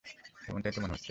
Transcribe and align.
তেমনটাই 0.45 0.73
তো 0.73 0.79
মনে 0.81 0.93
হচ্ছে। 0.93 0.99